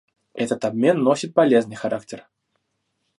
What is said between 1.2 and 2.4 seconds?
полезный характер.